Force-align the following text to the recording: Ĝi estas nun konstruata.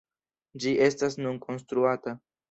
Ĝi 0.63 0.71
estas 0.85 1.17
nun 1.25 1.37
konstruata. 1.43 2.15